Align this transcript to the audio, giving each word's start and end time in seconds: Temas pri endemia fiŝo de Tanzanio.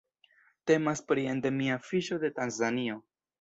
Temas 0.71 1.03
pri 1.11 1.25
endemia 1.33 1.77
fiŝo 1.91 2.19
de 2.25 2.33
Tanzanio. 2.41 2.99